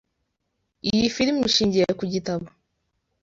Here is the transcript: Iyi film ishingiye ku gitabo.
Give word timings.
Iyi 0.89 1.05
film 1.15 1.37
ishingiye 1.49 1.87
ku 1.99 2.03
gitabo. 2.13 2.45